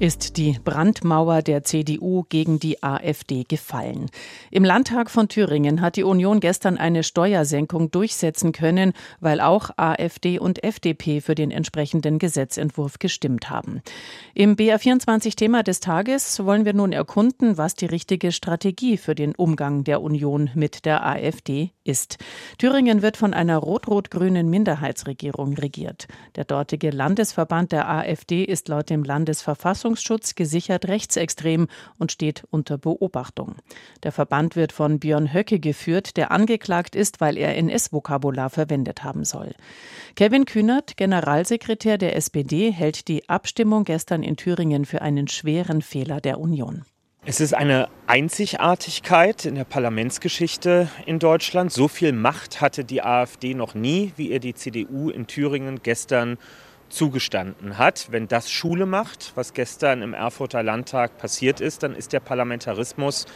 [0.00, 4.10] ist die Brandmauer der CDU gegen die AfD gefallen.
[4.50, 10.38] Im Landtag von Thüringen hat die Union gestern eine Steuersenkung durchsetzen können, weil auch AfD
[10.38, 13.82] und FDP für den entsprechenden Gesetzentwurf gestimmt haben.
[14.32, 19.84] Im BR24-Thema des Tages wollen wir nun erkunden, was die richtige Strategie für den Umgang
[19.84, 22.16] der Union mit der AfD ist.
[22.56, 26.08] Thüringen wird von einer rot-rot-grünen Minderheitsregierung regiert.
[26.36, 31.66] Der dortige Landesverband der AfD ist laut dem Landesverfassungsgericht Verfassungsschutz gesichert rechtsextrem
[31.98, 33.56] und steht unter Beobachtung.
[34.02, 39.24] Der Verband wird von Björn Höcke geführt, der angeklagt ist, weil er NS-Vokabular verwendet haben
[39.24, 39.54] soll.
[40.14, 46.20] Kevin Kühnert, Generalsekretär der SPD, hält die Abstimmung gestern in Thüringen für einen schweren Fehler
[46.20, 46.84] der Union.
[47.22, 51.70] Es ist eine Einzigartigkeit in der Parlamentsgeschichte in Deutschland.
[51.70, 56.38] So viel Macht hatte die AfD noch nie, wie ihr die CDU in Thüringen gestern
[56.90, 58.08] zugestanden hat.
[58.10, 63.26] Wenn das Schule macht, was gestern im Erfurter Landtag passiert ist, dann ist der Parlamentarismus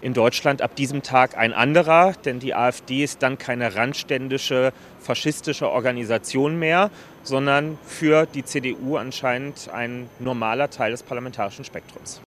[0.00, 5.68] in Deutschland ab diesem Tag ein anderer, denn die AfD ist dann keine randständische faschistische
[5.70, 6.90] Organisation mehr,
[7.22, 12.22] sondern für die CDU anscheinend ein normaler Teil des parlamentarischen Spektrums.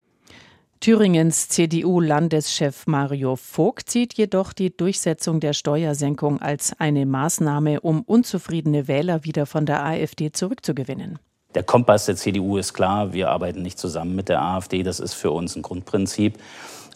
[0.83, 8.89] Thüringens CDU-Landeschef Mario Vogt sieht jedoch die Durchsetzung der Steuersenkung als eine Maßnahme, um unzufriedene
[8.89, 11.21] Wähler wieder von der AfD zurückzugewinnen.
[11.55, 15.15] Der Kompass der CDU ist klar, wir arbeiten nicht zusammen mit der AfD, das ist
[15.15, 16.37] für uns ein Grundprinzip.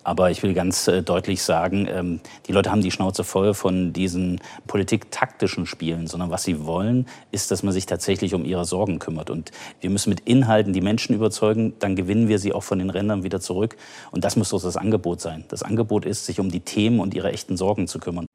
[0.07, 3.93] Aber ich will ganz äh, deutlich sagen, ähm, die Leute haben die Schnauze voll von
[3.93, 9.01] diesen politiktaktischen Spielen, sondern was sie wollen, ist, dass man sich tatsächlich um ihre Sorgen
[9.01, 9.31] kümmert.
[9.31, 12.91] Und wir müssen mit Inhalten die Menschen überzeugen, dann gewinnen wir sie auch von den
[12.91, 13.77] Rändern wieder zurück.
[14.13, 15.45] Und das muss doch das Angebot sein.
[15.49, 18.26] Das Angebot ist, sich um die Themen und ihre echten Sorgen zu kümmern.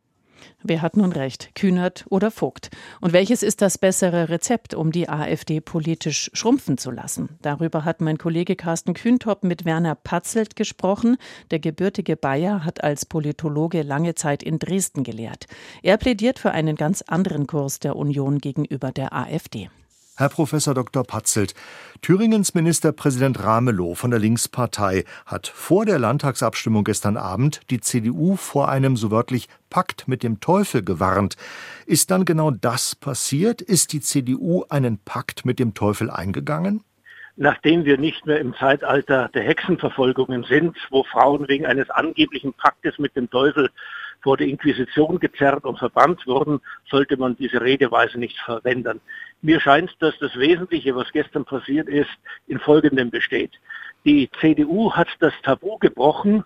[0.63, 2.69] Wer hat nun recht, Kühnert oder Vogt?
[2.99, 7.29] Und welches ist das bessere Rezept, um die AfD politisch schrumpfen zu lassen?
[7.41, 11.17] Darüber hat mein Kollege Carsten Kühntop mit Werner Patzelt gesprochen.
[11.49, 15.47] Der gebürtige Bayer hat als Politologe lange Zeit in Dresden gelehrt.
[15.81, 19.69] Er plädiert für einen ganz anderen Kurs der Union gegenüber der AfD.
[20.17, 21.05] Herr Professor Dr.
[21.05, 21.53] Patzelt,
[22.01, 28.67] Thüringens Ministerpräsident Ramelow von der Linkspartei hat vor der Landtagsabstimmung gestern Abend die CDU vor
[28.67, 31.37] einem so wörtlich Pakt mit dem Teufel gewarnt.
[31.85, 33.61] Ist dann genau das passiert?
[33.61, 36.83] Ist die CDU einen Pakt mit dem Teufel eingegangen?
[37.37, 42.99] Nachdem wir nicht mehr im Zeitalter der Hexenverfolgungen sind, wo Frauen wegen eines angeblichen Paktes
[42.99, 43.69] mit dem Teufel
[44.21, 49.01] vor der Inquisition gezerrt und verbannt wurden, sollte man diese Redeweise nicht verwenden.
[49.41, 52.09] Mir scheint, dass das Wesentliche, was gestern passiert ist,
[52.47, 53.51] in Folgendem besteht.
[54.05, 56.43] Die CDU hat das Tabu gebrochen,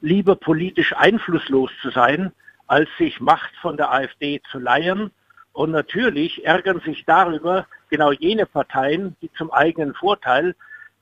[0.00, 2.32] lieber politisch einflusslos zu sein,
[2.66, 5.10] als sich Macht von der AfD zu leiern.
[5.52, 10.54] Und natürlich ärgern sich darüber genau jene Parteien, die zum eigenen Vorteil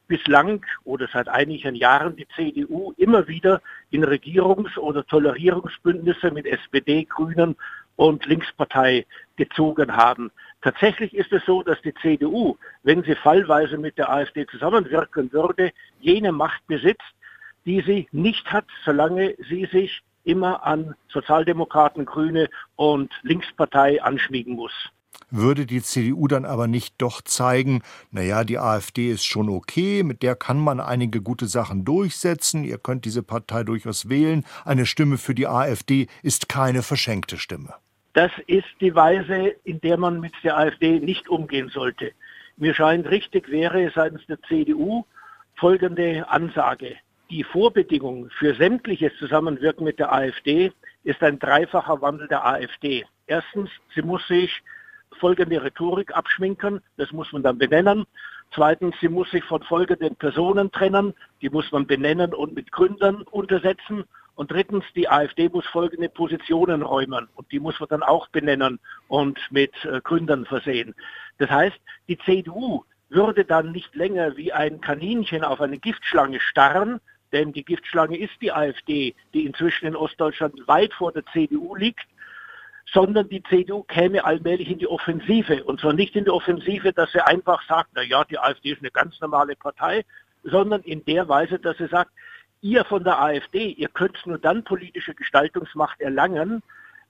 [0.06, 3.60] bislang oder seit einigen Jahren die CDU immer wieder
[3.90, 7.56] in Regierungs- oder Tolerierungsbündnisse mit SPD, Grünen
[7.96, 9.06] und Linkspartei
[9.36, 10.30] gezogen haben.
[10.62, 15.72] Tatsächlich ist es so, dass die CDU, wenn sie fallweise mit der AfD zusammenwirken würde,
[16.00, 17.14] jene Macht besitzt,
[17.66, 24.72] die sie nicht hat, solange sie sich immer an Sozialdemokraten, Grüne und Linkspartei anschmiegen muss.
[25.36, 30.22] Würde die CDU dann aber nicht doch zeigen, naja, die AfD ist schon okay, mit
[30.22, 35.18] der kann man einige gute Sachen durchsetzen, ihr könnt diese Partei durchaus wählen, eine Stimme
[35.18, 37.74] für die AfD ist keine verschenkte Stimme.
[38.12, 42.12] Das ist die Weise, in der man mit der AfD nicht umgehen sollte.
[42.56, 45.04] Mir scheint richtig wäre seitens der CDU
[45.56, 46.94] folgende Ansage.
[47.28, 50.70] Die Vorbedingung für sämtliches Zusammenwirken mit der AfD
[51.02, 53.04] ist ein dreifacher Wandel der AfD.
[53.26, 54.62] Erstens, sie muss sich
[55.16, 58.06] folgende Rhetorik abschminken, das muss man dann benennen.
[58.52, 63.22] Zweitens, sie muss sich von folgenden Personen trennen, die muss man benennen und mit Gründern
[63.22, 64.04] untersetzen.
[64.36, 68.80] Und drittens, die AfD muss folgende Positionen räumen und die muss man dann auch benennen
[69.08, 70.94] und mit äh, Gründern versehen.
[71.38, 71.78] Das heißt,
[72.08, 77.00] die CDU würde dann nicht länger wie ein Kaninchen auf eine Giftschlange starren,
[77.32, 82.06] denn die Giftschlange ist die AfD, die inzwischen in Ostdeutschland weit vor der CDU liegt,
[82.94, 85.64] sondern die CDU käme allmählich in die Offensive.
[85.64, 88.80] Und zwar nicht in die Offensive, dass sie einfach sagt, na ja, die AfD ist
[88.80, 90.04] eine ganz normale Partei,
[90.44, 92.12] sondern in der Weise, dass sie sagt,
[92.60, 96.62] ihr von der AfD, ihr könnt nur dann politische Gestaltungsmacht erlangen,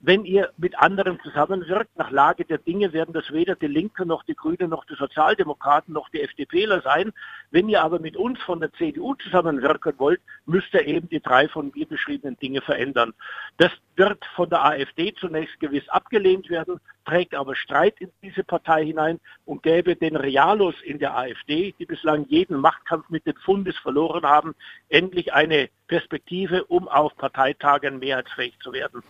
[0.07, 4.23] wenn ihr mit anderen zusammenwirkt, nach Lage der Dinge werden das weder die Linke noch
[4.25, 7.13] die Grünen noch die Sozialdemokraten noch die FDPler sein.
[7.51, 11.49] Wenn ihr aber mit uns von der CDU zusammenwirken wollt, müsst ihr eben die drei
[11.49, 13.15] von mir beschriebenen Dinge verändern.
[13.57, 18.85] Das wird von der AfD zunächst gewiss abgelehnt werden, trägt aber Streit in diese Partei
[18.85, 23.77] hinein und gäbe den Realos in der AfD, die bislang jeden Machtkampf mit den Fundes
[23.77, 24.55] verloren haben,
[24.89, 29.03] endlich eine Perspektive, um auf Parteitagen mehrheitsfähig zu werden.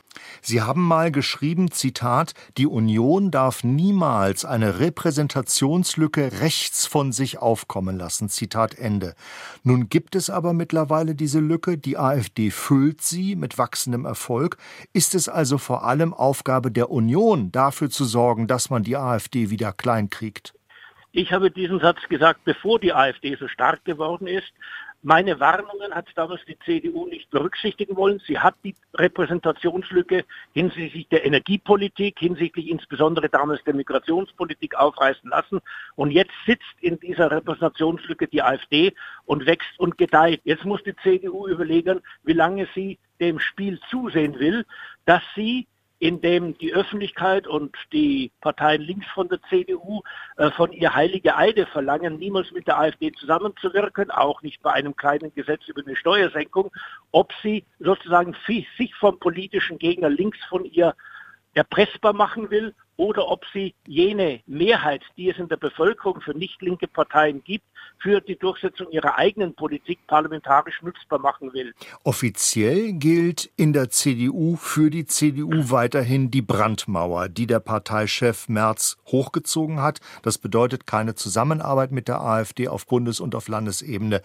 [0.43, 7.97] Sie haben mal geschrieben, Zitat, die Union darf niemals eine Repräsentationslücke rechts von sich aufkommen
[7.97, 8.29] lassen.
[8.29, 9.15] Zitat Ende.
[9.63, 14.57] Nun gibt es aber mittlerweile diese Lücke, die AfD füllt sie mit wachsendem Erfolg.
[14.93, 19.51] Ist es also vor allem Aufgabe der Union, dafür zu sorgen, dass man die AfD
[19.51, 20.55] wieder kleinkriegt?
[21.13, 24.53] Ich habe diesen Satz gesagt, bevor die AfD so stark geworden ist.
[25.07, 28.23] Meine Warnungen hat damals die CDU nicht berücksichtigen wollen.
[28.27, 35.61] Sie hat die Repräsentationslücke hinsichtlich der Energiepolitik, hinsichtlich insbesondere damals der Migrationspolitik aufreißen lassen.
[35.95, 38.95] Und jetzt sitzt in dieser Repräsentationslücke die AfD
[39.27, 40.41] und wächst und gedeiht.
[40.45, 44.65] Jetzt muss die CDU überlegen, wie lange sie dem Spiel zusehen will,
[45.05, 45.67] dass sie
[46.05, 50.03] in dem die Öffentlichkeit und die Parteien links von der CDU
[50.37, 54.95] äh, von ihr heilige Eide verlangen, niemals mit der AfD zusammenzuwirken, auch nicht bei einem
[54.97, 56.71] kleinen Gesetz über eine Steuersenkung,
[57.11, 60.95] ob sie sozusagen sich vom politischen Gegner links von ihr
[61.55, 66.61] erpressbar machen will oder ob sie jene Mehrheit, die es in der Bevölkerung für nicht
[66.63, 67.65] linke Parteien gibt,
[67.99, 71.75] für die Durchsetzung ihrer eigenen Politik parlamentarisch nutzbar machen will.
[72.03, 78.99] Offiziell gilt in der CDU für die CDU weiterhin die Brandmauer, die der Parteichef Merz
[79.07, 80.01] hochgezogen hat.
[80.23, 84.21] Das bedeutet keine Zusammenarbeit mit der AfD auf Bundes- und auf Landesebene.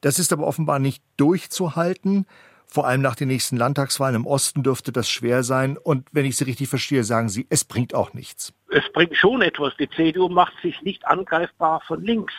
[0.00, 2.26] Das ist aber offenbar nicht durchzuhalten.
[2.66, 5.76] Vor allem nach den nächsten Landtagswahlen im Osten dürfte das schwer sein.
[5.78, 8.52] Und wenn ich Sie richtig verstehe, sagen Sie, es bringt auch nichts.
[8.70, 9.74] Es bringt schon etwas.
[9.78, 12.34] Die CDU macht sich nicht angreifbar von links,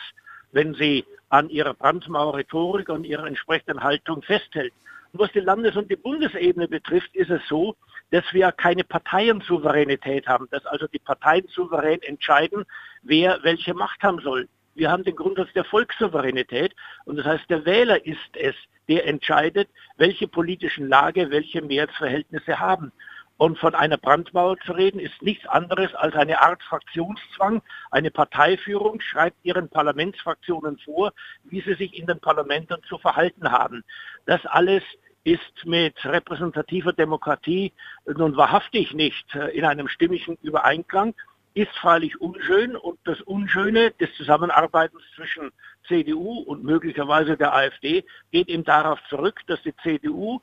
[0.52, 4.72] wenn sie an ihrer Brandmauer-Rhetorik und ihrer entsprechenden Haltung festhält.
[5.12, 7.76] Und was die Landes- und die Bundesebene betrifft, ist es so,
[8.10, 12.64] dass wir keine Parteiensouveränität haben, dass also die Parteien souverän entscheiden,
[13.02, 14.48] wer welche Macht haben soll.
[14.74, 18.54] Wir haben den Grundsatz der Volkssouveränität und das heißt, der Wähler ist es,
[18.88, 22.92] der entscheidet, welche politischen Lage, welche Mehrheitsverhältnisse haben.
[23.36, 27.62] Und von einer Brandmauer zu reden, ist nichts anderes als eine Art Fraktionszwang.
[27.92, 31.12] Eine Parteiführung schreibt ihren Parlamentsfraktionen vor,
[31.44, 33.84] wie sie sich in den Parlamenten zu verhalten haben.
[34.26, 34.82] Das alles
[35.22, 37.72] ist mit repräsentativer Demokratie
[38.06, 41.14] nun wahrhaftig nicht in einem stimmigen Übereinklang
[41.58, 45.50] ist freilich unschön und das Unschöne des Zusammenarbeitens zwischen
[45.88, 50.40] CDU und möglicherweise der AfD geht eben darauf zurück, dass die CDU,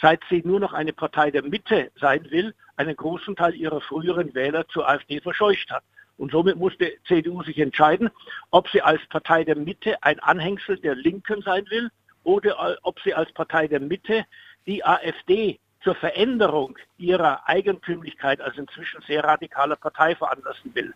[0.00, 4.32] seit sie nur noch eine Partei der Mitte sein will, einen großen Teil ihrer früheren
[4.34, 5.82] Wähler zur AfD verscheucht hat.
[6.16, 8.08] Und somit muss die CDU sich entscheiden,
[8.52, 11.90] ob sie als Partei der Mitte ein Anhängsel der Linken sein will
[12.22, 14.26] oder ob sie als Partei der Mitte
[14.66, 20.92] die AfD zur Veränderung ihrer Eigentümlichkeit als inzwischen sehr radikaler Partei veranlassen will.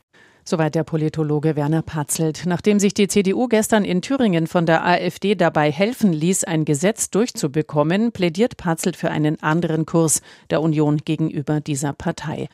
[0.49, 2.45] Soweit der Politologe Werner Patzelt.
[2.47, 7.11] Nachdem sich die CDU gestern in Thüringen von der AfD dabei helfen ließ, ein Gesetz
[7.11, 12.45] durchzubekommen, plädiert Patzelt für einen anderen Kurs der Union gegenüber dieser Partei.